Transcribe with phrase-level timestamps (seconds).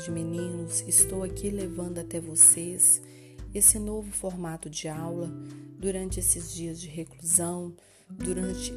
[0.00, 0.82] tarde, meninos.
[0.88, 3.02] Estou aqui levando até vocês
[3.54, 5.30] esse novo formato de aula
[5.78, 7.74] durante esses dias de reclusão,
[8.08, 8.72] durante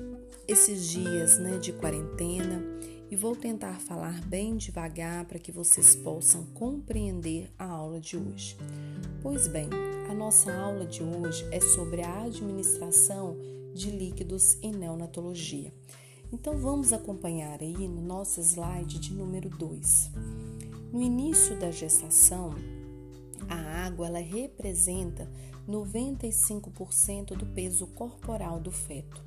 [0.48, 2.62] esses dias né, de quarentena
[3.10, 8.58] e vou tentar falar bem devagar para que vocês possam compreender a aula de hoje.
[9.22, 9.70] Pois bem,
[10.10, 13.38] a nossa aula de hoje é sobre a administração
[13.74, 15.74] de líquidos em neonatologia.
[16.34, 20.12] Então vamos acompanhar aí no nosso slide de número 2.
[20.94, 22.54] No início da gestação,
[23.50, 25.28] a água ela representa
[25.68, 29.26] 95% do peso corporal do feto.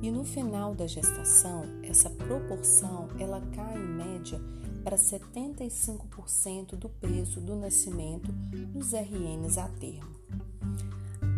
[0.00, 4.40] E no final da gestação, essa proporção ela cai em média
[4.84, 8.32] para 75% do peso do nascimento
[8.72, 10.14] nos RNs a termo.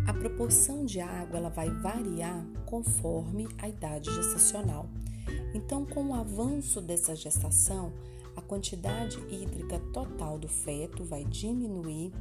[0.05, 4.85] A proporção de água ela vai variar conforme a idade gestacional.
[5.55, 7.91] Então, com o avanço dessa gestação,
[8.35, 12.11] a quantidade hídrica total do feto vai diminuir,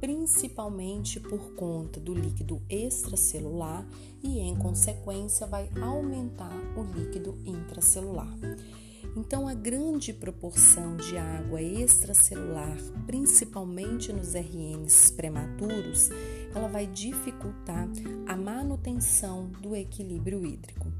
[0.00, 3.86] principalmente por conta do líquido extracelular
[4.22, 8.36] e, em consequência, vai aumentar o líquido intracelular.
[9.16, 16.10] Então, a grande proporção de água extracelular, principalmente nos RNs prematuros,
[16.52, 17.88] ela vai dificultar
[18.26, 20.92] a manutenção do equilíbrio hídrico.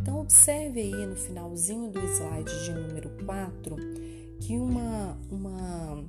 [0.00, 3.76] Então, observe aí no finalzinho do slide de número 4
[4.40, 6.04] que uma, uma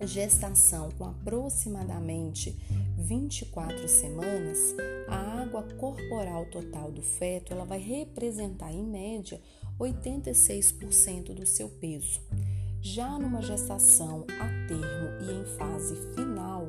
[0.00, 2.56] gestação com aproximadamente
[2.96, 4.74] 24 semanas,
[5.06, 9.40] a água corporal total do feto ela vai representar em média
[9.78, 12.20] 86% do seu peso.
[12.82, 16.68] Já numa gestação a termo e em fase final,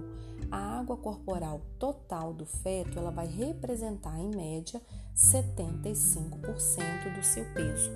[0.51, 4.81] a água corporal total do feto ela vai representar em média
[5.15, 7.89] 75% do seu peso.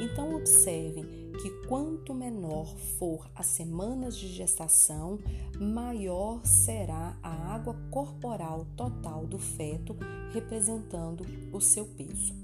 [0.00, 1.02] Então observe
[1.40, 2.66] que quanto menor
[2.98, 5.18] for as semanas de gestação,
[5.58, 9.96] maior será a água corporal total do feto
[10.32, 12.34] representando o seu peso.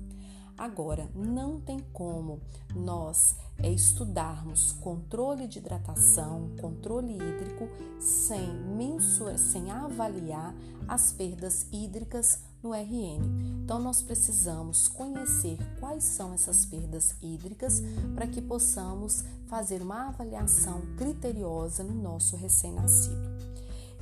[0.56, 2.40] Agora, não tem como
[2.74, 8.46] nós é, estudarmos controle de hidratação, controle hídrico, sem
[8.76, 10.54] mensurar, sem avaliar
[10.86, 13.22] as perdas hídricas no RN.
[13.64, 17.82] Então, nós precisamos conhecer quais são essas perdas hídricas
[18.14, 23.28] para que possamos fazer uma avaliação criteriosa no nosso recém-nascido.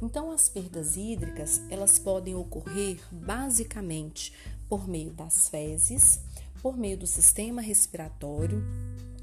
[0.03, 4.33] Então, as perdas hídricas elas podem ocorrer basicamente
[4.69, 6.21] por meio das fezes,
[6.61, 8.63] por meio do sistema respiratório,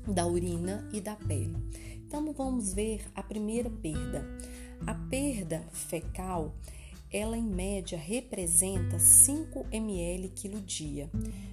[0.08, 1.56] da urina e da pele.
[1.96, 4.24] Então vamos ver a primeira perda.
[4.86, 6.54] A perda fecal,
[7.12, 11.10] ela em média representa 5 ml quilo dia.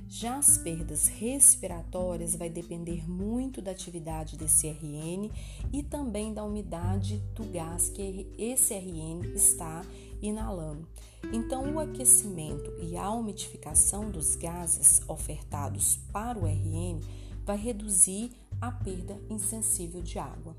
[0.09, 5.31] Já as perdas respiratórias vai depender muito da atividade desse RN
[5.73, 9.83] e também da umidade do gás que esse RN está
[10.21, 10.89] inalando.
[11.33, 17.01] Então, o aquecimento e a umidificação dos gases ofertados para o RN
[17.45, 20.55] vai reduzir a perda insensível de água.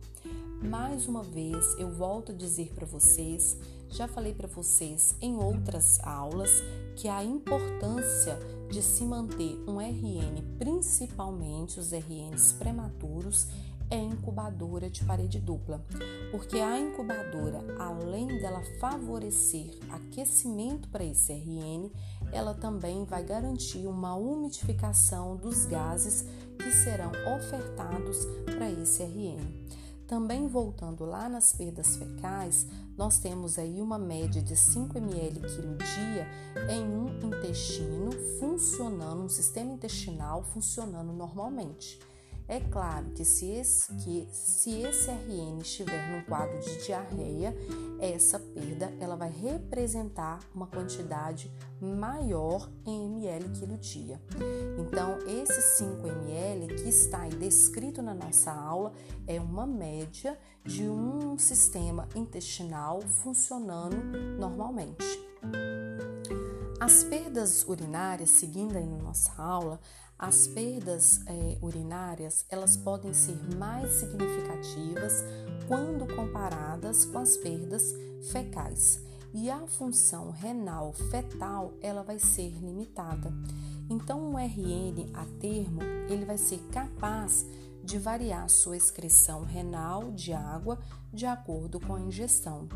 [0.62, 3.58] Mais uma vez, eu volto a dizer para vocês,
[3.90, 6.50] já falei para vocês em outras aulas,
[6.96, 8.38] que a importância
[8.70, 13.48] de se manter um RN, principalmente os RNs prematuros,
[13.92, 15.86] é incubadora de parede dupla,
[16.32, 21.92] porque a incubadora, além dela favorecer aquecimento para esse RN,
[22.32, 26.26] ela também vai garantir uma umidificação dos gases
[26.62, 29.40] que serão ofertados para esse RN.
[30.08, 32.68] Também voltando lá nas perdas fecais,
[32.98, 36.28] nós temos aí uma média de 5 ml quilo dia
[36.70, 41.98] em um intestino funcionando, um sistema intestinal funcionando normalmente.
[42.52, 47.56] É claro que se esse, que, se esse RN estiver num quadro de diarreia,
[47.98, 51.50] essa perda ela vai representar uma quantidade
[51.80, 54.22] maior em ml quilo dia.
[54.78, 58.92] Então, esse 5 ml que está aí descrito na nossa aula
[59.26, 63.96] é uma média de um sistema intestinal funcionando
[64.38, 65.06] normalmente.
[66.82, 69.80] As perdas urinárias, seguindo aí na nossa aula,
[70.22, 75.26] as perdas é, urinárias elas podem ser mais significativas
[75.68, 77.91] quando comparadas com as perdas
[78.32, 79.02] fecais
[79.34, 83.34] e a função renal fetal ela vai ser limitada.
[83.90, 87.46] Então, o RN a termo ele vai ser capaz
[87.84, 90.78] de variar sua excreção renal de água
[91.12, 92.70] de acordo com a ingestão.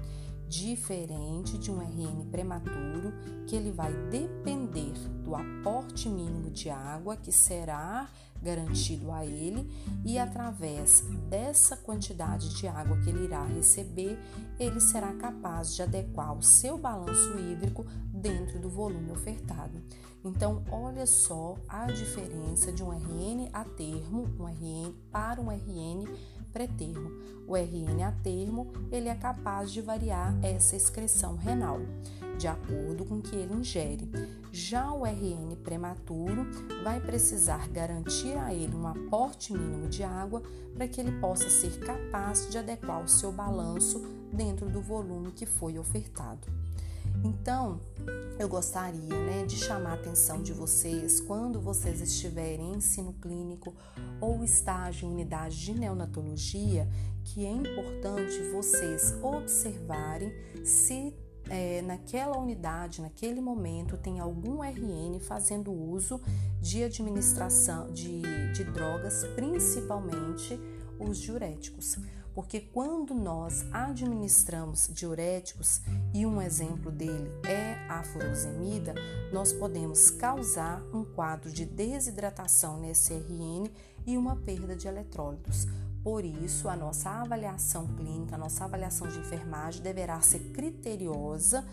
[0.47, 3.13] Diferente de um RN prematuro,
[3.47, 4.93] que ele vai depender
[5.23, 8.09] do aporte mínimo de água que será
[8.41, 9.67] garantido a ele
[10.03, 14.19] e através dessa quantidade de água que ele irá receber,
[14.59, 19.81] ele será capaz de adequar o seu balanço hídrico dentro do volume ofertado.
[20.23, 26.07] Então, olha só a diferença de um RN a termo, um RN para um RN
[26.55, 27.11] pré-termo.
[27.45, 31.81] O RN a termo, ele é capaz de variar essa excreção renal,
[32.37, 34.09] de acordo com o que ele ingere.
[34.53, 36.47] Já o RN prematuro
[36.81, 40.41] vai precisar garantir a ele um aporte mínimo de água
[40.73, 45.45] para que ele possa ser capaz de adequar o seu balanço dentro do volume que
[45.45, 46.47] foi ofertado.
[47.23, 47.79] Então,
[48.37, 53.73] eu gostaria né, de chamar a atenção de vocês quando vocês estiverem em ensino clínico
[54.19, 56.87] ou estágio em unidade de neonatologia,
[57.23, 60.33] que é importante vocês observarem
[60.63, 61.15] se
[61.49, 66.19] é, naquela unidade, naquele momento, tem algum RN fazendo uso
[66.59, 68.21] de administração de,
[68.53, 70.59] de drogas, principalmente
[70.99, 71.97] os diuréticos
[72.35, 75.81] porque quando nós administramos diuréticos,
[76.13, 78.93] e um exemplo dele é a furosemida,
[79.31, 83.71] nós podemos causar um quadro de desidratação nesse RN
[84.05, 85.65] e uma perda de eletrólitos.
[86.03, 91.65] Por isso, a nossa avaliação clínica, a nossa avaliação de enfermagem deverá ser criteriosa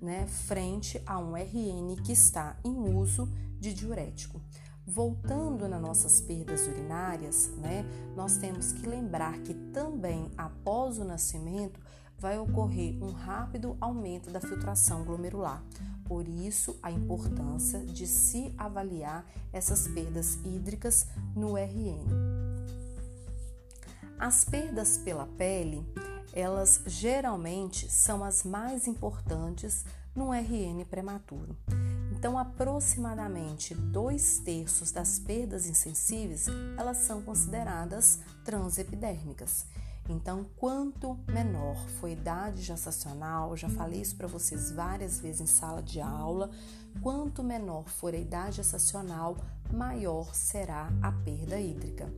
[0.00, 3.28] né, frente a um RN que está em uso
[3.60, 4.40] de diurético.
[4.86, 7.84] Voltando nas nossas perdas urinárias, né,
[8.14, 11.80] nós temos que lembrar que também após o nascimento
[12.16, 15.62] vai ocorrer um rápido aumento da filtração glomerular.
[16.04, 22.06] Por isso, a importância de se avaliar essas perdas hídricas no RN.
[24.18, 25.84] As perdas pela pele,
[26.32, 29.84] elas geralmente são as mais importantes
[30.14, 31.56] no RN prematuro.
[32.18, 36.46] Então, aproximadamente dois terços das perdas insensíveis
[36.78, 39.66] elas são consideradas transepidérmicas.
[40.08, 45.46] Então, quanto menor for a idade gestacional, já falei isso para vocês várias vezes em
[45.46, 46.50] sala de aula,
[47.02, 49.36] quanto menor for a idade gestacional,
[49.70, 52.10] maior será a perda hídrica.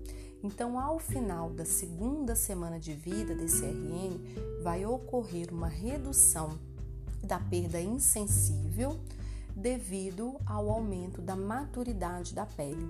[0.44, 6.56] Então, ao final da segunda semana de vida desse RN, vai ocorrer uma redução
[7.24, 9.00] da perda insensível
[9.58, 12.88] devido ao aumento da maturidade da pele.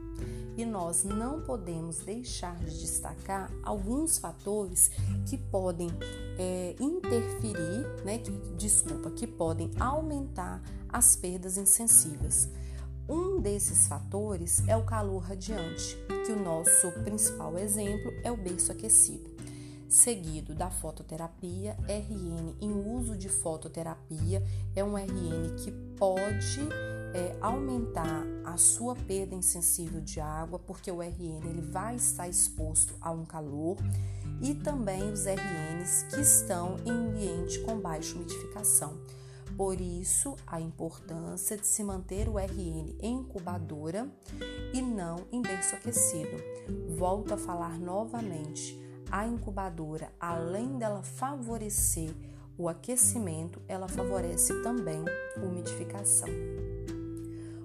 [0.56, 4.90] E nós não podemos deixar de destacar alguns fatores
[5.26, 5.88] que podem
[6.38, 12.48] é, interferir, né, que, desculpa, que podem aumentar as perdas insensíveis.
[13.08, 18.70] Um desses fatores é o calor radiante, que o nosso principal exemplo é o berço
[18.70, 19.37] aquecido
[19.88, 21.76] seguido da fototerapia.
[21.88, 24.42] RN em uso de fototerapia
[24.76, 26.60] é um RN que pode
[27.14, 32.94] é, aumentar a sua perda insensível de água, porque o RN ele vai estar exposto
[33.00, 33.76] a um calor,
[34.40, 38.96] e também os RNs que estão em ambiente com baixa umidificação.
[39.56, 44.08] Por isso, a importância de se manter o RN em incubadora
[44.72, 46.36] e não em berço aquecido.
[46.96, 52.14] Volto a falar novamente a incubadora, além dela favorecer
[52.56, 55.02] o aquecimento, ela favorece também
[55.36, 56.28] a umidificação.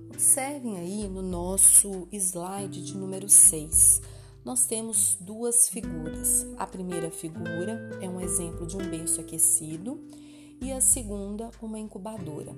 [0.09, 4.01] Observem aí no nosso slide de número 6.
[4.45, 6.45] Nós temos duas figuras.
[6.57, 9.99] A primeira figura é um exemplo de um berço aquecido
[10.61, 12.55] e a segunda, uma incubadora.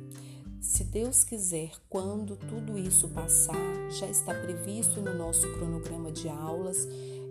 [0.60, 3.56] Se Deus quiser, quando tudo isso passar,
[3.92, 6.88] já está previsto no nosso cronograma de aulas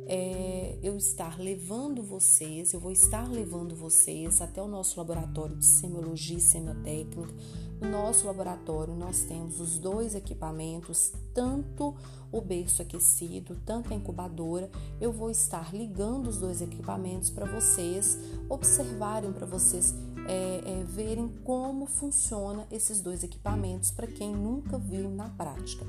[0.06, 5.64] é, eu estar levando vocês, eu vou estar levando vocês até o nosso laboratório de
[5.64, 7.34] semiologia e semiotécnica.
[7.80, 11.94] No nosso laboratório nós temos os dois equipamentos, tanto
[12.30, 14.70] o berço aquecido, tanto a incubadora.
[15.00, 18.18] Eu vou estar ligando os dois equipamentos para vocês
[18.49, 19.94] observarem, para vocês
[20.26, 25.84] é, é, verem como funciona esses dois equipamentos para quem nunca viu na prática.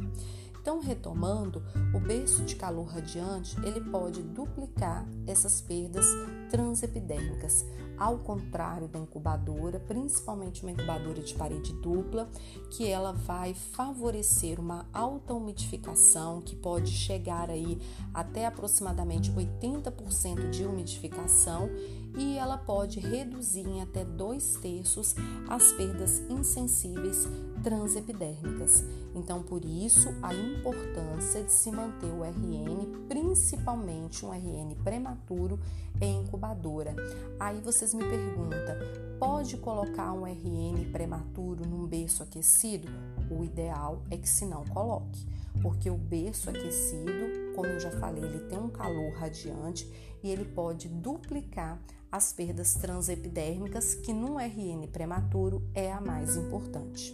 [0.65, 1.62] Então, retomando,
[1.93, 6.07] o berço de calor radiante ele pode duplicar essas perdas
[6.50, 7.63] transepidérmicas,
[7.95, 12.27] ao contrário da incubadora, principalmente uma incubadora de parede dupla,
[12.72, 17.77] que ela vai favorecer uma alta umidificação, que pode chegar aí
[18.12, 21.69] até aproximadamente 80% de umidificação
[22.17, 25.15] e ela pode reduzir em até dois terços
[25.50, 27.27] as perdas insensíveis
[27.63, 28.84] transepidérmicas.
[29.15, 35.60] Então, por isso, a importância de se manter o RN, principalmente um RN prematuro
[36.00, 36.95] em incubadora.
[37.39, 38.75] Aí vocês me perguntam,
[39.19, 42.88] pode colocar um RN prematuro num berço aquecido?
[43.31, 45.25] O ideal é que se não coloque,
[45.62, 49.89] porque o berço aquecido, como eu já falei, ele tem um calor radiante
[50.24, 51.79] e ele pode duplicar
[52.15, 57.12] as perdas transepidérmicas, que num RN prematuro é a mais importante.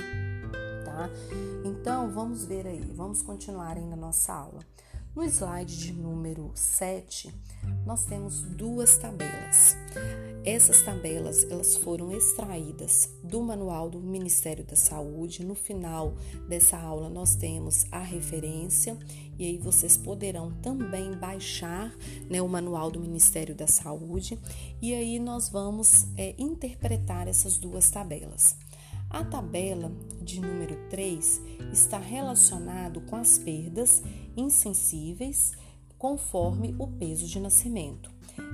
[0.86, 1.10] Tá?
[1.66, 4.60] Então, vamos ver aí, vamos continuar ainda na nossa aula.
[5.14, 7.34] No slide de número 7,
[7.86, 9.76] nós temos duas tabelas.
[10.46, 15.44] Essas tabelas elas foram extraídas do manual do Ministério da Saúde.
[15.44, 16.16] No final
[16.48, 18.98] dessa aula nós temos a referência
[19.38, 21.94] e aí vocês poderão também baixar
[22.30, 24.40] né, o manual do Ministério da Saúde
[24.82, 28.56] e aí nós vamos é, interpretar essas duas tabelas.
[29.14, 29.92] A tabela
[30.22, 31.42] de número 3
[31.74, 34.02] está relacionado com as perdas
[34.38, 35.52] insensíveis
[35.98, 38.10] conforme o peso de nascimento.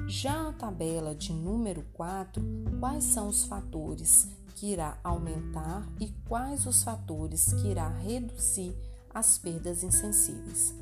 [0.08, 2.44] Já a tabela de número 4,
[2.80, 8.76] quais são os fatores que irá aumentar e quais os fatores que irá reduzir
[9.14, 10.74] as perdas insensíveis.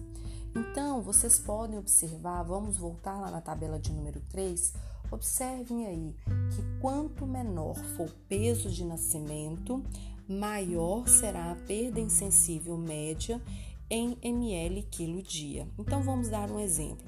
[0.55, 4.73] Então, vocês podem observar, vamos voltar lá na tabela de número 3,
[5.15, 6.15] observem aí
[6.53, 9.81] que quanto menor for o peso de nascimento,
[10.27, 13.41] maior será a perda insensível média
[13.89, 15.67] em ml quilo dia.
[15.79, 17.05] Então vamos dar um exemplo.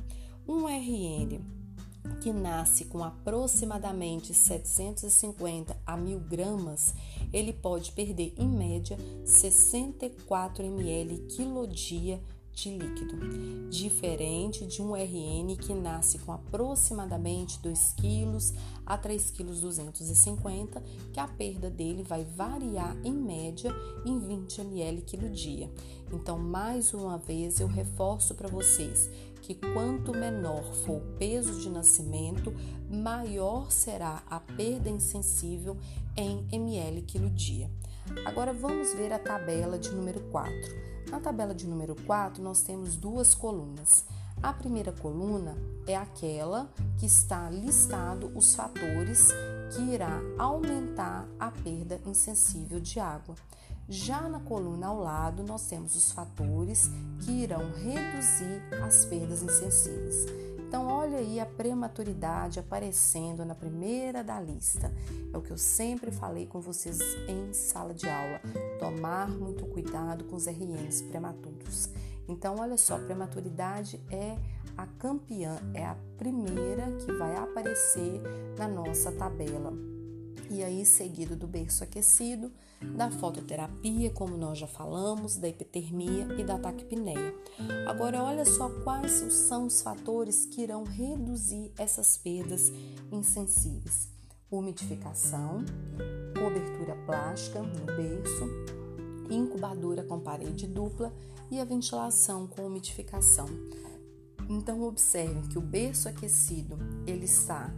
[0.47, 1.41] Um RN
[2.21, 6.95] que nasce com aproximadamente 750 a 1000 gramas,
[7.33, 12.21] ele pode perder em média 64 ml quilo dia
[12.57, 18.35] de líquido, diferente de um RN que nasce com aproximadamente 2 kg
[18.83, 20.81] a 3 kg 250,
[21.13, 23.71] que a perda dele vai variar em média
[24.03, 25.69] em 20 ml quilo dia.
[26.11, 29.07] Então, mais uma vez eu reforço para vocês
[29.43, 32.51] que quanto menor for o peso de nascimento,
[32.89, 35.77] maior será a perda insensível
[36.15, 37.69] em ml quilo dia.
[38.25, 40.96] Agora vamos ver a tabela de número 4.
[41.09, 44.05] Na tabela de número 4, nós temos duas colunas.
[44.43, 49.29] A primeira coluna é aquela que está listado os fatores
[49.73, 53.35] que irá aumentar a perda insensível de água.
[53.89, 56.89] Já na coluna ao lado, nós temos os fatores
[57.21, 60.56] que irão reduzir as perdas insensíveis.
[60.67, 64.91] Então, olha aí a prematuridade aparecendo na primeira da lista.
[65.33, 68.41] É o que eu sempre falei com vocês em sala de aula:
[68.77, 71.89] tomar muito cuidado com os RNs prematuros.
[72.27, 74.37] Então, olha só, prematuridade é
[74.77, 78.21] a campeã, é a primeira que vai aparecer
[78.57, 79.96] na nossa tabela
[80.49, 82.51] e aí seguido do berço aquecido,
[82.95, 87.33] da fototerapia, como nós já falamos, da hipotermia e da taquipneia.
[87.87, 92.71] Agora olha só quais são os fatores que irão reduzir essas perdas
[93.11, 94.09] insensíveis.
[94.49, 95.65] Umidificação,
[96.33, 98.45] cobertura plástica no berço,
[99.29, 101.11] incubadora com parede dupla
[101.51, 103.47] e a ventilação com umidificação.
[104.49, 107.73] Então observem que o berço aquecido ele está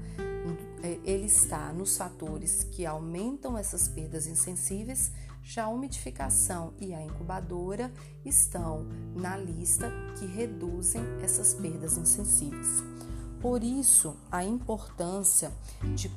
[1.04, 7.92] ele está nos fatores que aumentam essas perdas insensíveis, já a umidificação e a incubadora
[8.24, 12.84] estão na lista que reduzem essas perdas insensíveis.
[13.42, 15.52] Por isso, a importância
[15.96, 16.10] de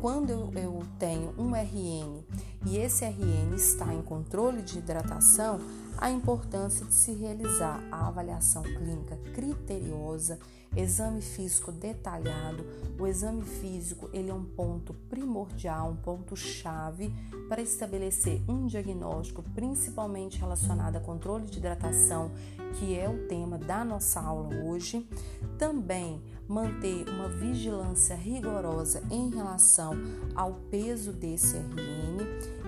[0.00, 2.22] quando eu tenho um RN
[2.64, 5.60] e esse RN está em controle de hidratação,
[5.98, 10.38] a importância de se realizar a avaliação clínica criteriosa
[10.76, 12.64] exame físico detalhado.
[12.98, 17.12] O exame físico ele é um ponto primordial, um ponto chave
[17.48, 22.30] para estabelecer um diagnóstico, principalmente relacionado a controle de hidratação,
[22.78, 25.06] que é o tema da nossa aula hoje.
[25.58, 29.94] Também manter uma vigilância rigorosa em relação
[30.34, 32.20] ao peso desse RN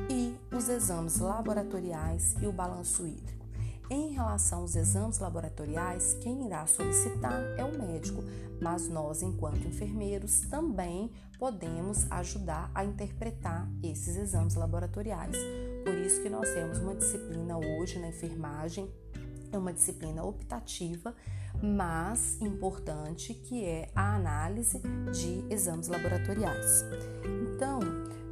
[0.09, 3.45] e os exames laboratoriais e o balanço hídrico.
[3.91, 8.25] Em relação aos exames laboratoriais, quem irá solicitar é o médico,
[8.59, 15.37] mas nós, enquanto enfermeiros, também podemos ajudar a interpretar esses exames laboratoriais.
[15.85, 18.91] Por isso que nós temos uma disciplina hoje na enfermagem,
[19.53, 21.15] é uma disciplina optativa,
[21.65, 24.81] mas importante, que é a análise
[25.13, 26.85] de exames laboratoriais.
[27.25, 27.81] Então,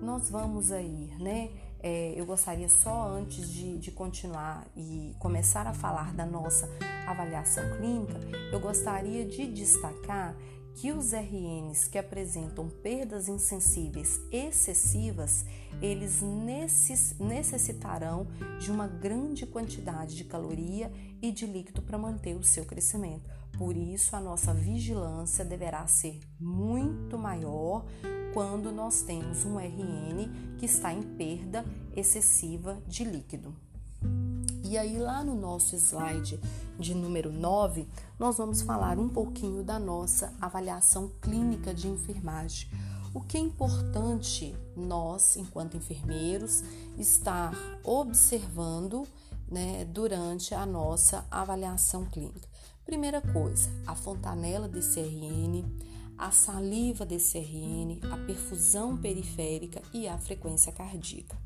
[0.01, 1.51] nós vamos aí, né?
[1.83, 6.69] É, eu gostaria só antes de, de continuar e começar a falar da nossa
[7.07, 8.21] avaliação clínica,
[8.53, 10.37] eu gostaria de destacar
[10.75, 15.45] que os RNs que apresentam perdas insensíveis excessivas,
[15.81, 16.21] eles
[17.21, 18.27] necessitarão
[18.59, 23.31] de uma grande quantidade de caloria e de líquido para manter o seu crescimento.
[23.57, 27.85] Por isso, a nossa vigilância deverá ser muito maior
[28.33, 31.65] quando nós temos um RN que está em perda
[31.95, 33.55] excessiva de líquido.
[34.73, 36.41] E aí, lá no nosso slide
[36.79, 37.87] de número 9,
[38.19, 42.71] nós vamos falar um pouquinho da nossa avaliação clínica de enfermagem.
[43.13, 46.65] O que é importante nós, enquanto enfermeiros,
[46.97, 47.53] estar
[47.85, 49.07] observando
[49.47, 52.49] né, durante a nossa avaliação clínica.
[52.83, 55.67] Primeira coisa, a fontanela de CRN,
[56.17, 61.37] a saliva de CRN, a perfusão periférica e a frequência cardíaca.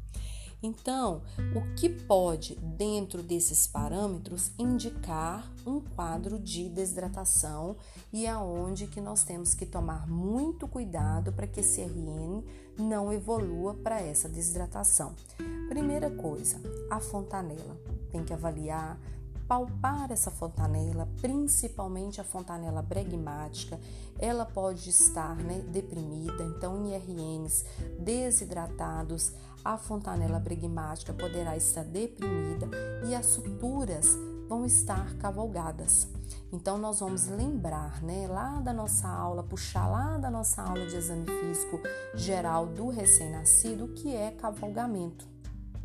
[0.62, 1.22] Então,
[1.54, 7.76] o que pode, dentro desses parâmetros, indicar um quadro de desidratação
[8.12, 12.42] e aonde que nós temos que tomar muito cuidado para que esse RN
[12.78, 15.14] não evolua para essa desidratação.
[15.68, 16.60] Primeira coisa,
[16.90, 17.76] a fontanela.
[18.10, 18.98] Tem que avaliar
[19.46, 23.78] palpar essa fontanela, principalmente a fontanela bregmática,
[24.18, 27.64] ela pode estar né, deprimida, então em RNs
[27.98, 29.32] desidratados,
[29.73, 32.68] a fontanela bregmática poderá estar deprimida
[33.08, 34.16] e as suturas
[34.49, 36.08] vão estar cavalgadas.
[36.52, 40.94] Então nós vamos lembrar, né, lá da nossa aula, puxar lá da nossa aula de
[40.94, 41.80] exame físico
[42.14, 45.26] geral do recém-nascido, que é cavalgamento,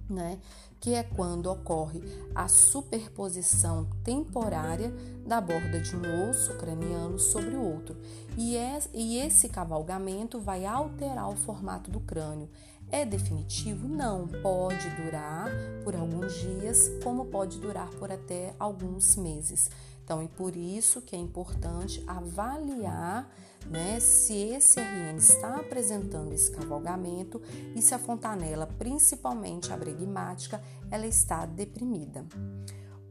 [0.07, 0.39] né?
[0.81, 2.01] que é quando ocorre
[2.33, 4.91] a superposição temporária
[5.23, 7.95] da borda de um osso craniano sobre o outro.
[8.35, 12.49] E, é, e esse cavalgamento vai alterar o formato do crânio.
[12.91, 13.87] É definitivo?
[13.87, 14.27] Não.
[14.27, 15.49] Pode durar
[15.83, 19.69] por alguns dias, como pode durar por até alguns meses.
[20.03, 23.31] Então, é por isso que é importante avaliar
[23.65, 27.41] né, se esse RN está apresentando esse cavalgamento
[27.75, 32.25] e se a fontanela, principalmente a bregmática, ela está deprimida.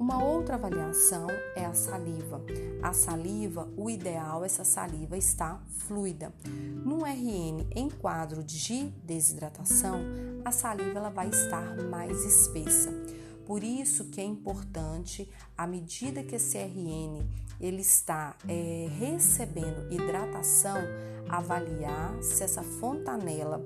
[0.00, 2.40] Uma outra avaliação é a saliva.
[2.83, 6.33] A saliva, o ideal, essa saliva está fluida.
[6.83, 10.00] No RN em quadro de desidratação,
[10.42, 12.90] a saliva ela vai estar mais espessa.
[13.45, 17.23] Por isso que é importante, à medida que esse RN
[17.60, 20.78] ele está é, recebendo hidratação,
[21.28, 23.63] avaliar se essa fontanela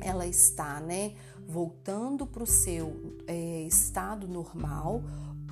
[0.00, 1.14] ela está, né,
[1.46, 5.02] voltando para o seu é, estado normal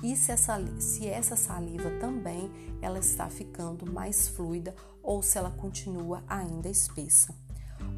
[0.01, 2.49] e se essa, se essa saliva também
[2.81, 7.33] ela está ficando mais fluida ou se ela continua ainda espessa.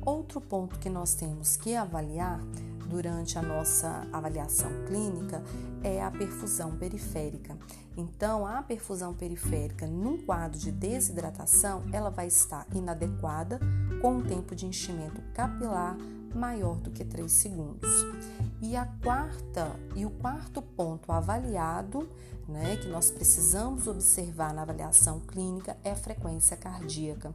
[0.03, 2.39] Outro ponto que nós temos que avaliar
[2.87, 5.41] durante a nossa avaliação clínica
[5.83, 7.57] é a perfusão periférica.
[7.95, 13.59] Então, a perfusão periférica num quadro de desidratação, ela vai estar inadequada
[14.01, 15.95] com um tempo de enchimento capilar
[16.33, 17.89] maior do que 3 segundos.
[18.61, 22.07] E a quarta e o quarto ponto avaliado,
[22.47, 27.33] né, que nós precisamos observar na avaliação clínica é a frequência cardíaca,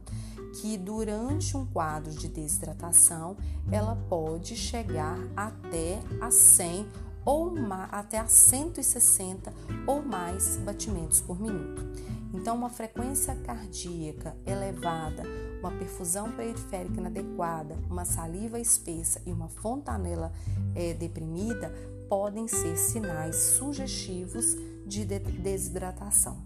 [0.53, 3.35] que durante um quadro de desidratação,
[3.69, 6.87] ela pode chegar até a 100
[7.25, 7.53] ou
[7.91, 9.53] até a 160
[9.85, 11.85] ou mais batimentos por minuto.
[12.33, 15.23] Então, uma frequência cardíaca elevada,
[15.59, 20.31] uma perfusão periférica inadequada, uma saliva espessa e uma fontanela
[20.75, 21.71] é, deprimida
[22.09, 26.37] podem ser sinais sugestivos de desidratação.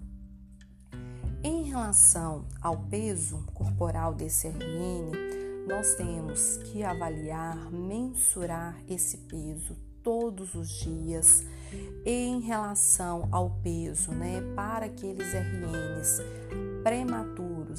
[1.43, 5.11] Em relação ao peso corporal desse RN,
[5.67, 11.43] nós temos que avaliar, mensurar esse peso todos os dias
[12.05, 14.41] em relação ao peso, né?
[14.55, 16.19] Para aqueles RNs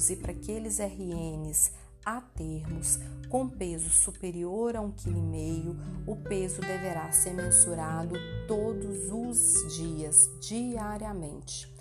[0.09, 1.71] e para aqueles RNs
[2.05, 8.15] a termos com peso superior a 1,5 kg, o peso deverá ser mensurado
[8.47, 11.71] todos os dias, diariamente.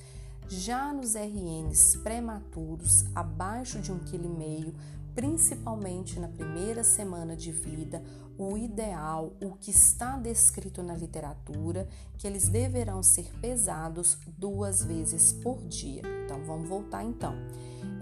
[0.49, 4.75] Já nos RNs prematuros abaixo de 1,5 kg,
[5.14, 8.03] principalmente na primeira semana de vida,
[8.38, 15.33] o ideal, o que está descrito na literatura, que eles deverão ser pesados duas vezes
[15.33, 16.03] por dia.
[16.25, 17.35] Então vamos voltar então.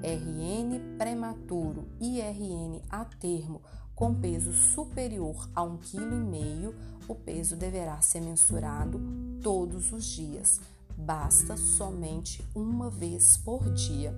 [0.03, 3.61] RN prematuro e RN a termo
[3.95, 6.75] com peso superior a 1,5 kg,
[7.07, 8.99] o peso deverá ser mensurado
[9.43, 10.61] todos os dias.
[10.97, 14.15] Basta somente uma vez por dia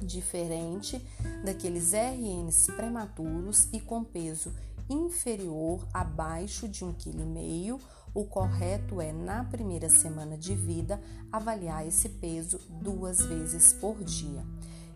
[0.00, 1.04] diferente
[1.44, 4.52] daqueles RNs prematuros e com peso
[4.88, 7.84] inferior abaixo de 1,5 kg,
[8.14, 14.44] o correto é, na primeira semana de vida, avaliar esse peso duas vezes por dia.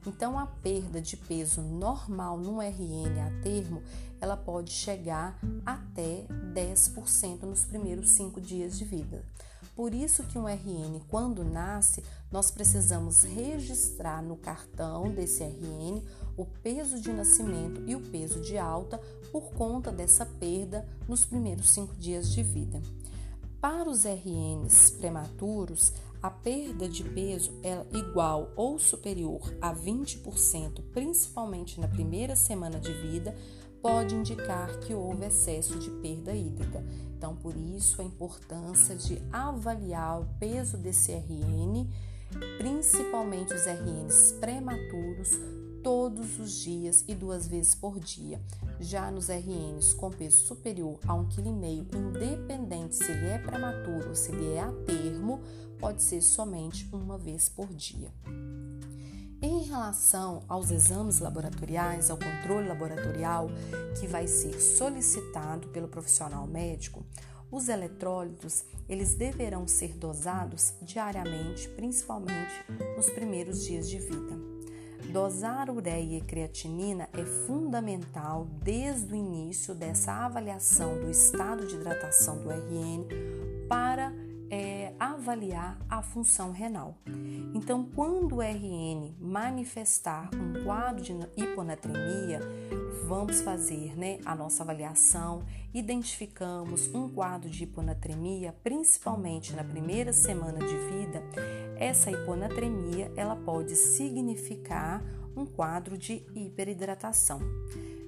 [0.05, 3.83] Então, a perda de peso normal no RN a termo,
[4.21, 9.25] ela pode chegar até 10% nos primeiros 5 dias de vida.
[9.75, 16.03] Por isso que um RN, quando nasce, nós precisamos registrar no cartão desse RN
[16.37, 18.99] o peso de nascimento e o peso de alta
[19.31, 22.83] por conta dessa perda nos primeiros cinco dias de vida.
[23.63, 31.81] Para os RNs prematuros, a perda de peso é igual ou superior a 20%, principalmente
[31.81, 33.35] na primeira semana de vida,
[33.81, 36.85] pode indicar que houve excesso de perda hídrica.
[37.23, 41.89] Então, por isso a importância de avaliar o peso desse RN,
[42.59, 45.31] principalmente os RNs prematuros,
[45.85, 48.41] todos os dias e duas vezes por dia.
[48.81, 54.17] Já nos RNs com peso superior a 1,5 kg, independente se ele é prematuro ou
[54.17, 55.41] se ele é a termo,
[55.79, 58.11] pode ser somente uma vez por dia.
[59.45, 63.51] Em relação aos exames laboratoriais, ao controle laboratorial
[63.99, 67.05] que vai ser solicitado pelo profissional médico,
[67.51, 72.53] os eletrólitos, eles deverão ser dosados diariamente, principalmente
[72.97, 74.39] nos primeiros dias de vida.
[75.13, 82.39] Dosar ureia e creatinina é fundamental desde o início dessa avaliação do estado de hidratação
[82.39, 83.09] do RN
[83.69, 84.13] para
[85.03, 86.97] avaliar a função renal.
[87.53, 92.41] Então, quando o RN manifestar um quadro de hiponatremia,
[93.09, 95.43] vamos fazer né, a nossa avaliação,
[95.75, 101.21] identificamos um quadro de hiponatremia, principalmente na primeira semana de vida,
[101.77, 105.03] essa hiponatremia ela pode significar
[105.37, 107.41] um quadro de hiperidratação.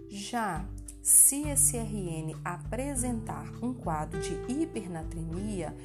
[0.08, 0.64] Já
[1.04, 5.76] se esse RN apresentar um quadro de hipernatremia,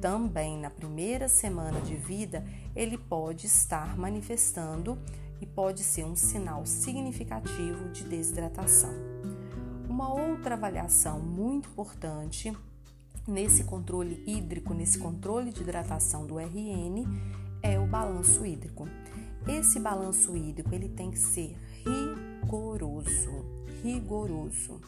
[0.00, 4.98] também na primeira semana de vida, ele pode estar manifestando
[5.40, 8.92] e pode ser um sinal significativo de desidratação.
[9.88, 12.52] Uma outra avaliação muito importante
[13.26, 17.06] nesse controle hídrico, nesse controle de hidratação do RN,
[17.62, 18.88] é o balanço hídrico.
[19.46, 23.44] Esse balanço hídrico ele tem que ser rigoroso,
[23.82, 24.80] rigoroso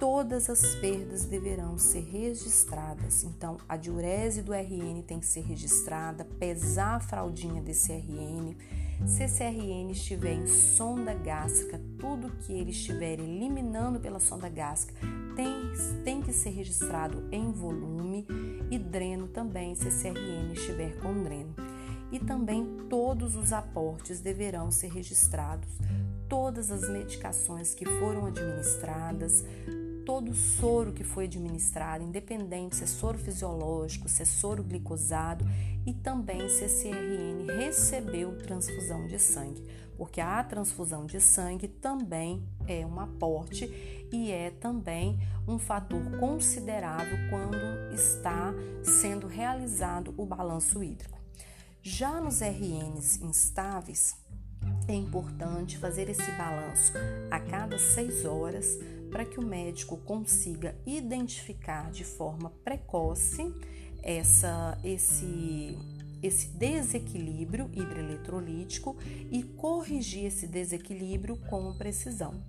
[0.00, 3.22] todas as perdas deverão ser registradas.
[3.22, 8.56] Então, a diurese do RN tem que ser registrada, pesar a fraldinha desse RN.
[9.06, 14.98] Se esse RN estiver em sonda gástrica, tudo que ele estiver eliminando pela sonda gástrica
[15.36, 15.52] tem,
[16.02, 18.26] tem que ser registrado em volume
[18.70, 21.54] e dreno também, se esse RN estiver com dreno.
[22.10, 25.68] E também todos os aportes deverão ser registrados
[26.30, 29.44] todas as medicações que foram administradas,
[30.10, 35.44] todo o soro que foi administrado, independente se é soro fisiológico, se é soro glicosado
[35.86, 39.64] e também se esse RN recebeu transfusão de sangue,
[39.96, 43.66] porque a transfusão de sangue também é um aporte
[44.12, 47.56] e é também um fator considerável quando
[47.94, 51.20] está sendo realizado o balanço hídrico.
[51.80, 54.16] Já nos RNs instáveis,
[54.88, 56.94] é importante fazer esse balanço
[57.30, 58.76] a cada seis horas
[59.10, 63.52] para que o médico consiga identificar de forma precoce
[64.02, 65.76] essa, esse,
[66.22, 68.96] esse desequilíbrio hidroeletrolítico
[69.30, 72.42] e corrigir esse desequilíbrio com precisão.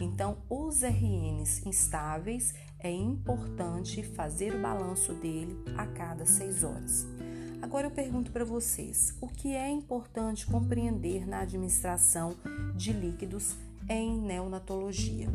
[0.00, 7.06] Então, os RNs instáveis é importante fazer o balanço dele a cada seis horas.
[7.60, 12.36] Agora eu pergunto para vocês: o que é importante compreender na administração
[12.76, 13.56] de líquidos
[13.88, 15.28] em neonatologia?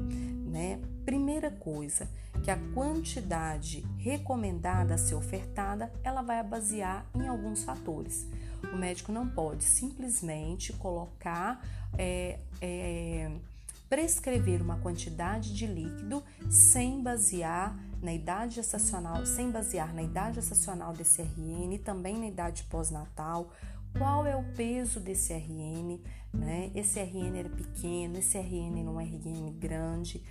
[0.54, 0.80] né?
[1.04, 2.08] Primeira coisa,
[2.44, 8.28] que a quantidade recomendada a ser ofertada, ela vai basear em alguns fatores.
[8.72, 11.60] O médico não pode simplesmente colocar,
[11.98, 13.32] é, é,
[13.90, 20.94] prescrever uma quantidade de líquido sem basear na idade gestacional, sem basear na idade gestacional
[20.94, 23.52] desse RN, também na idade pós-natal,
[23.98, 26.00] qual é o peso desse RN,
[26.34, 26.72] né?
[26.74, 30.24] Esse RN era pequeno, esse RN não é RN grande.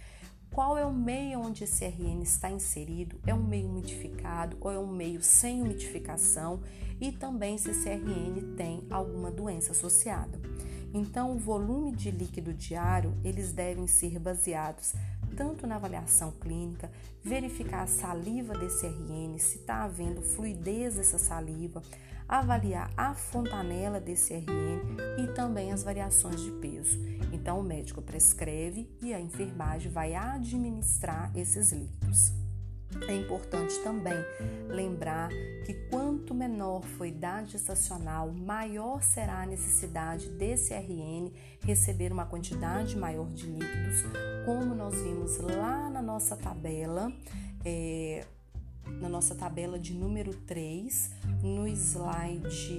[0.51, 3.19] Qual é o meio onde esse RN está inserido?
[3.27, 6.61] É um meio umidificado ou é um meio sem umidificação?
[7.01, 10.39] E também se esse RN tem alguma doença associada.
[10.93, 14.93] Então, o volume de líquido diário, eles devem ser baseados
[15.35, 16.91] tanto na avaliação clínica,
[17.23, 21.83] verificar a saliva desse RN, se está havendo fluidez dessa saliva,
[22.33, 26.99] avaliar a fontanela desse RN e também as variações de peso.
[27.31, 32.33] Então, o médico prescreve e a enfermagem vai administrar esses líquidos.
[33.07, 34.17] É importante também
[34.69, 35.29] lembrar
[35.67, 41.31] que quanto menor for a idade gestacional, maior será a necessidade desse RN
[41.63, 44.05] receber uma quantidade maior de líquidos,
[44.47, 47.13] como nós vimos lá na nossa tabela,
[47.63, 48.25] é,
[48.87, 51.11] na nossa tabela de número 3,
[51.43, 52.79] no slide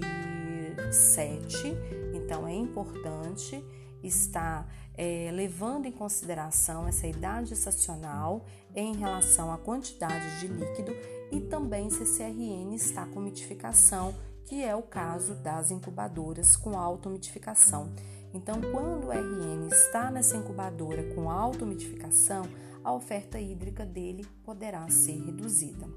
[0.91, 1.75] 7.
[2.13, 3.63] Então é importante
[4.03, 10.95] estar é, levando em consideração essa idade gestacional em relação à quantidade de líquido
[11.31, 14.13] e também se esse RN está com mitificação,
[14.45, 17.89] que é o caso das incubadoras com alta umidificação.
[18.33, 22.47] Então, quando o RN está nessa incubadora com alta umidificação,
[22.83, 25.87] a oferta hídrica dele poderá ser reduzida.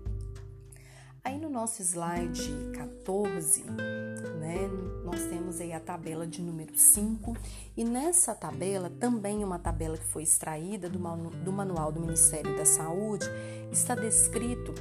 [1.26, 4.68] Aí no nosso slide 14, né,
[5.04, 7.36] nós temos aí a tabela de número 5
[7.76, 12.64] e nessa tabela, também uma tabela que foi extraída do, do manual do Ministério da
[12.64, 13.26] Saúde,
[13.72, 14.72] está descrito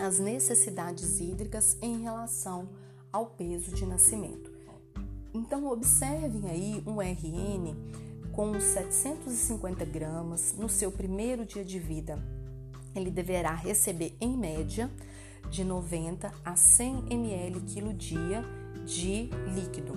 [0.00, 2.68] as necessidades hídricas em relação
[3.12, 4.52] ao peso de nascimento.
[5.34, 7.74] Então observem aí um RN
[8.34, 12.18] com 750 gramas no seu primeiro dia de vida.
[12.94, 14.90] Ele deverá receber em média
[15.50, 18.44] de 90 a 100 ml quilo dia
[18.84, 19.94] de líquido.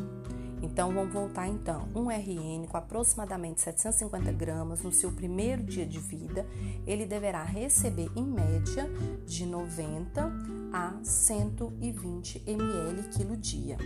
[0.62, 6.00] Então vamos voltar então, um RN com aproximadamente 750 gramas no seu primeiro dia de
[6.00, 6.46] vida,
[6.86, 8.90] ele deverá receber em média
[9.26, 10.32] de 90
[10.74, 13.78] a 120 ml quilo dia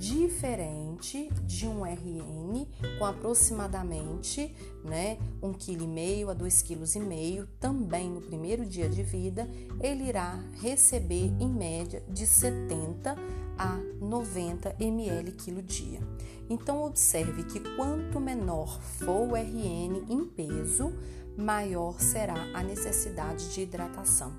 [0.00, 2.66] diferente de um RN
[2.98, 9.46] com aproximadamente né, 1,5 kg a 2,5 kg, também no primeiro dia de vida,
[9.78, 13.14] ele irá receber em média de 70
[13.58, 16.00] a 90 ml quilo dia.
[16.48, 20.94] Então observe que quanto menor for o RN em peso,
[21.36, 24.32] maior será a necessidade de hidratação.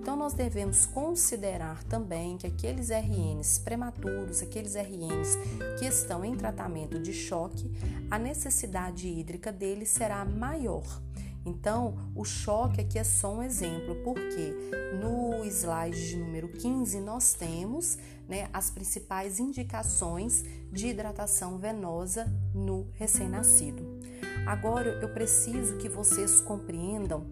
[0.00, 5.38] Então, nós devemos considerar também que aqueles RNs prematuros, aqueles RNs
[5.78, 7.72] que estão em tratamento de choque,
[8.10, 10.84] a necessidade hídrica deles será maior.
[11.46, 14.54] Então, o choque aqui é só um exemplo, porque
[15.00, 20.42] no slide de número 15 nós temos né, as principais indicações
[20.72, 23.93] de hidratação venosa no recém-nascido.
[24.46, 27.26] Agora, eu preciso que vocês compreendam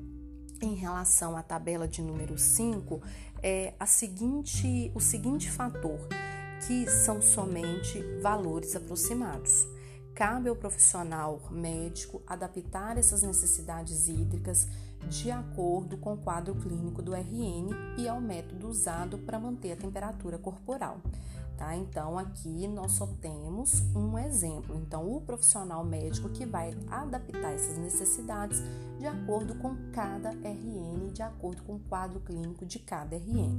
[0.63, 3.03] em relação à tabela de número 5
[3.43, 5.99] é a seguinte, o seguinte fator,
[6.67, 9.67] que são somente valores aproximados.
[10.15, 14.67] Cabe ao profissional médico adaptar essas necessidades hídricas
[15.09, 19.77] de acordo com o quadro clínico do RN e ao método usado para manter a
[19.77, 20.99] temperatura corporal
[21.63, 21.77] tá?
[21.77, 24.77] Então aqui nós só temos um exemplo.
[24.77, 28.61] Então o profissional médico que vai adaptar essas necessidades
[28.99, 33.55] de acordo com cada RN, de acordo com o quadro clínico de cada RN.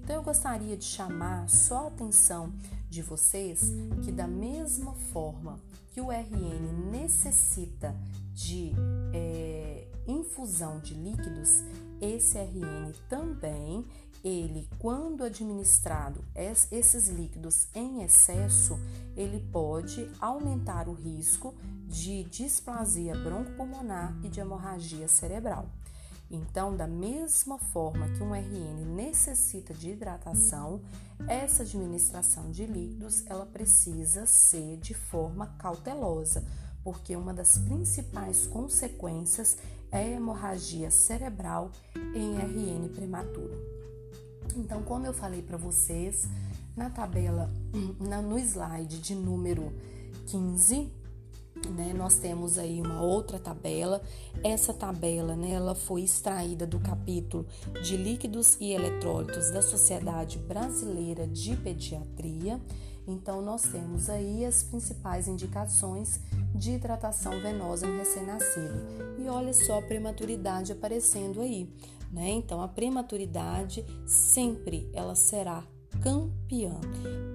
[0.00, 2.52] Então eu gostaria de chamar só a atenção
[2.88, 3.72] de vocês
[4.04, 5.58] que da mesma forma
[5.92, 7.94] que o RN necessita
[8.32, 8.72] de
[9.12, 11.62] é, infusão de líquidos,
[12.00, 13.84] esse RN também
[14.24, 18.78] ele, quando administrado esses líquidos em excesso,
[19.16, 21.54] ele pode aumentar o risco
[21.88, 25.68] de displasia broncopulmonar e de hemorragia cerebral.
[26.30, 30.80] Então, da mesma forma que um RN necessita de hidratação,
[31.28, 36.42] essa administração de líquidos ela precisa ser de forma cautelosa,
[36.82, 39.58] porque uma das principais consequências
[39.90, 41.70] é hemorragia cerebral
[42.14, 43.81] em RN prematuro.
[44.56, 46.26] Então, como eu falei para vocês,
[46.76, 47.52] na tabela,
[48.00, 49.72] no slide de número
[50.26, 50.90] 15,
[51.70, 54.02] né, nós temos aí uma outra tabela.
[54.42, 57.46] Essa tabela, né, ela foi extraída do capítulo
[57.82, 62.60] de líquidos e eletrólitos da Sociedade Brasileira de Pediatria.
[63.06, 66.20] Então, nós temos aí as principais indicações
[66.54, 68.80] de hidratação venosa no recém-nascido.
[69.18, 71.68] E olha só a prematuridade aparecendo aí
[72.12, 72.30] né?
[72.30, 75.64] Então a prematuridade sempre ela será
[76.02, 76.74] campeã,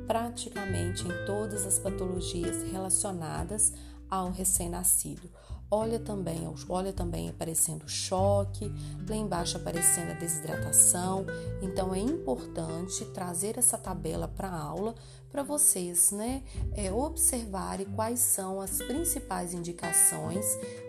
[0.05, 3.73] praticamente em todas as patologias relacionadas
[4.09, 5.29] ao recém-nascido.
[5.69, 8.71] Olha também, olha também aparecendo choque,
[9.07, 11.25] lá embaixo aparecendo a desidratação.
[11.61, 14.95] Então é importante trazer essa tabela para a aula
[15.29, 20.45] para vocês, né, é, observarem quais são as principais indicações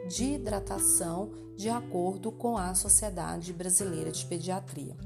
[0.08, 4.96] de hidratação de acordo com a Sociedade Brasileira de Pediatria.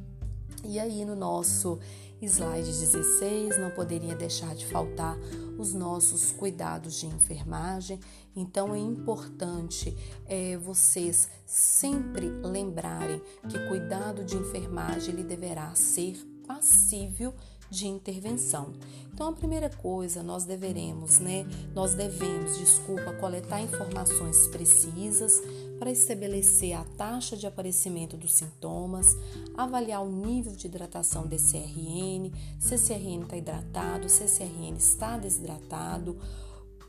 [0.64, 1.78] E aí no nosso
[2.26, 5.16] slide 16 não poderia deixar de faltar
[5.58, 7.98] os nossos cuidados de enfermagem.
[8.34, 17.34] Então é importante é, vocês sempre lembrarem que cuidado de enfermagem ele deverá ser passível
[17.72, 18.74] de intervenção.
[19.14, 21.46] Então, a primeira coisa, nós deveremos, né?
[21.74, 25.40] Nós devemos, desculpa, coletar informações precisas
[25.78, 29.16] para estabelecer a taxa de aparecimento dos sintomas,
[29.56, 34.76] avaliar o nível de hidratação desse CRN, se esse CRN está hidratado, se esse CRN
[34.76, 36.18] está desidratado,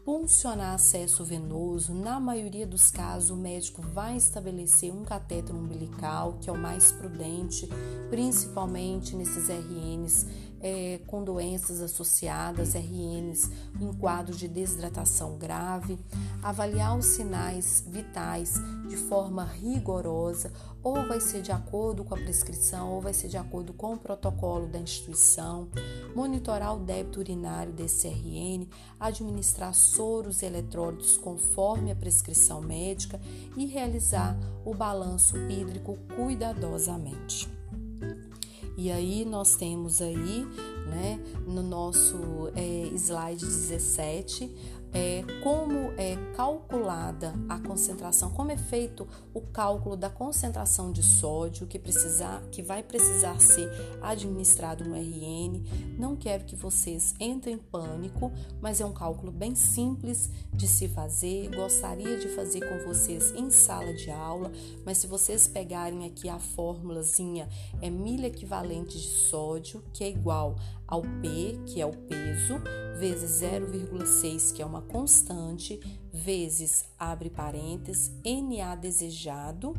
[0.03, 1.93] puncionar acesso venoso.
[1.93, 6.91] Na maioria dos casos, o médico vai estabelecer um catéter umbilical, que é o mais
[6.91, 7.69] prudente,
[8.09, 10.27] principalmente nesses RNs
[10.63, 15.99] é, com doenças associadas, RNs, em quadro de desidratação grave,
[16.41, 18.53] avaliar os sinais vitais
[18.87, 23.37] de forma rigorosa, ou vai ser de acordo com a prescrição, ou vai ser de
[23.37, 25.67] acordo com o protocolo da instituição,
[26.15, 28.67] monitorar o débito urinário desse RN,
[28.99, 33.19] administrar soros e eletrólitos conforme a prescrição médica
[33.57, 37.62] e realizar o balanço hídrico cuidadosamente.
[38.75, 40.45] E aí nós temos aí,
[40.87, 44.51] né, no nosso é, slide 17,
[44.93, 51.65] é, como é calculada a concentração, como é feito o cálculo da concentração de sódio
[51.65, 53.69] que, precisar, que vai precisar ser
[54.01, 55.63] administrado no RN.
[55.97, 60.87] Não quero que vocês entrem em pânico, mas é um cálculo bem simples de se
[60.87, 61.49] fazer.
[61.55, 64.51] Gostaria de fazer com vocês em sala de aula,
[64.85, 67.49] mas se vocês pegarem aqui a fórmulazinha,
[67.81, 70.55] é milha equivalente de sódio, que é igual
[70.87, 72.61] ao P, que é o peso,
[72.99, 75.79] vezes 0,6, que é uma constante,
[76.11, 79.73] vezes, abre parênteses, NA desejado,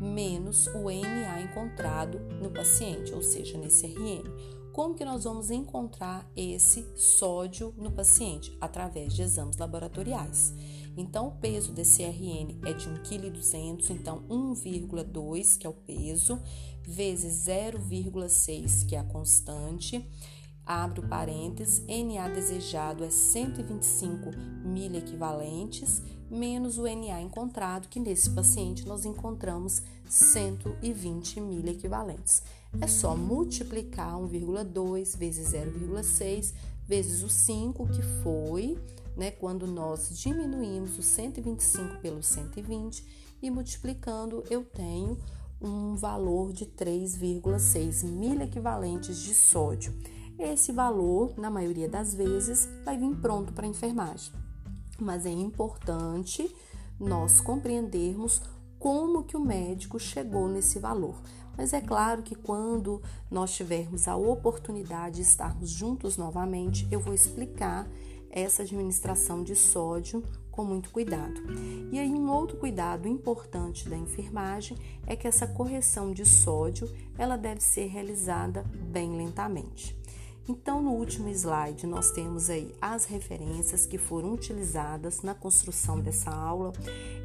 [0.00, 4.22] menos o NA encontrado no paciente, ou seja, nesse RN.
[4.72, 8.56] Como que nós vamos encontrar esse sódio no paciente?
[8.60, 10.52] Através de exames laboratoriais.
[10.96, 16.40] Então, o peso desse RN é de 1,2 kg, então 1,2, que é o peso,
[16.82, 20.04] vezes 0,6, que é a constante,
[20.66, 24.30] Abre o parênteses, NA desejado é 125
[24.64, 32.42] mil equivalentes, menos o NA encontrado, que nesse paciente nós encontramos 120 mil equivalentes.
[32.80, 36.54] É só multiplicar 1,2 vezes 0,6
[36.86, 38.78] vezes o 5, que foi
[39.16, 43.04] né, quando nós diminuímos o 125 pelo 120
[43.42, 45.18] e multiplicando eu tenho
[45.60, 49.94] um valor de 3,6 mil equivalentes de sódio.
[50.38, 54.32] Esse valor, na maioria das vezes, vai vir pronto para a enfermagem.
[54.98, 56.54] Mas é importante
[56.98, 58.42] nós compreendermos
[58.78, 61.14] como que o médico chegou nesse valor.
[61.56, 67.14] Mas é claro que quando nós tivermos a oportunidade de estarmos juntos novamente, eu vou
[67.14, 67.88] explicar
[68.28, 71.40] essa administração de sódio com muito cuidado.
[71.92, 77.36] E aí um outro cuidado importante da enfermagem é que essa correção de sódio, ela
[77.36, 79.96] deve ser realizada bem lentamente.
[80.46, 86.30] Então, no último slide, nós temos aí as referências que foram utilizadas na construção dessa
[86.30, 86.72] aula.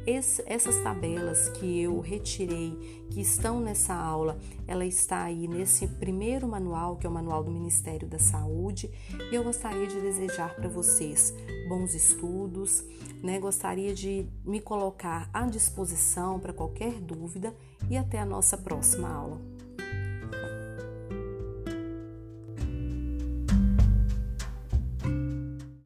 [0.06, 6.48] Esse, essas tabelas que eu retirei, que estão nessa aula, ela está aí nesse primeiro
[6.48, 8.90] manual, que é o Manual do Ministério da Saúde.
[9.30, 11.34] E eu gostaria de desejar para vocês
[11.68, 12.82] bons estudos,
[13.22, 13.38] né?
[13.38, 17.54] Gostaria de me colocar à disposição para qualquer dúvida
[17.90, 19.59] e até a nossa próxima aula.